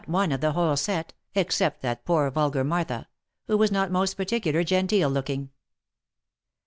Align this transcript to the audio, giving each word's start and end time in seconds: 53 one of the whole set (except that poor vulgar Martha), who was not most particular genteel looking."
53 0.05 0.13
one 0.15 0.31
of 0.31 0.41
the 0.41 0.53
whole 0.53 0.75
set 0.75 1.13
(except 1.35 1.83
that 1.83 2.03
poor 2.05 2.31
vulgar 2.31 2.63
Martha), 2.63 3.07
who 3.45 3.55
was 3.55 3.71
not 3.71 3.91
most 3.91 4.15
particular 4.17 4.63
genteel 4.63 5.11
looking." 5.11 5.51